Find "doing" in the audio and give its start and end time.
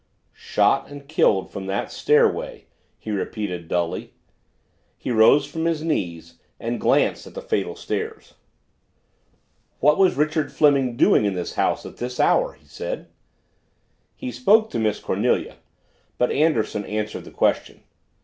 10.97-11.23